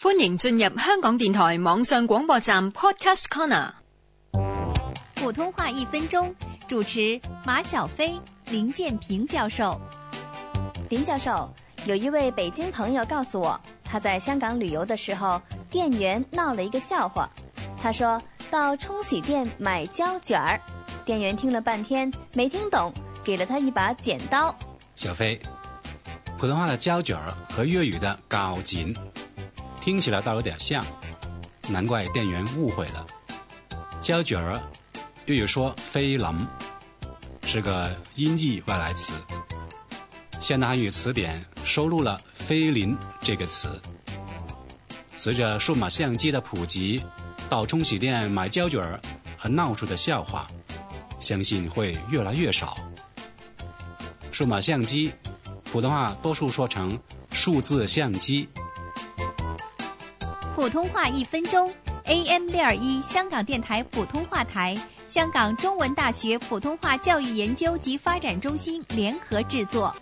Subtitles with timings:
[0.00, 3.72] 欢迎进入香港电台网上广播站 Podcast Corner。
[5.16, 6.32] 普通话一分钟，
[6.68, 8.14] 主持马小飞、
[8.48, 9.76] 林建平教授。
[10.88, 11.52] 林教授，
[11.84, 17.28] 有一位北京朋友告诉我，他在香港旅游的时候，店员闹了一个笑话。
[17.76, 18.22] 他说
[18.52, 20.60] 到冲洗店买胶卷儿，
[21.04, 22.92] 店员听了半天没听懂，
[23.24, 24.56] 给了他一把剪刀。
[24.94, 25.40] 小飞，
[26.38, 28.94] 普通话的胶卷儿和粤语的镐剪
[29.88, 30.84] 听起来倒有点像，
[31.70, 33.06] 难怪店员误会了。
[34.02, 34.60] 胶卷儿，
[35.24, 36.46] 粤语说菲林，
[37.46, 39.14] 是个音译外来词。
[40.42, 43.80] 现代汉语词典收录了“菲林”这个词。
[45.16, 47.02] 随着数码相机的普及，
[47.48, 49.00] 到冲洗店买胶卷儿
[49.38, 50.46] 和闹出的笑话，
[51.18, 52.76] 相信会越来越少。
[54.30, 55.14] 数码相机，
[55.64, 57.00] 普通话多数说成
[57.32, 58.46] 数字相机。
[60.58, 61.72] 普通话一分钟
[62.06, 64.74] ，AM 六二一香港电台普通话台，
[65.06, 69.94] 香港中文大学普通话教育研究及发展中心联合制作。